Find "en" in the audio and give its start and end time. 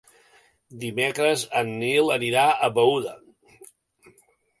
1.61-1.69